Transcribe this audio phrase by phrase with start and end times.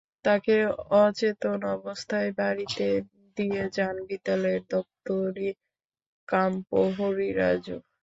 [0.25, 0.55] তাকে
[0.99, 2.87] অচেতন অবস্থায় বাড়িতে
[3.37, 5.49] দিয়ে যান বিদ্যালয়ের দপ্তরি
[6.27, 7.77] কাম প্রহরী রাজু।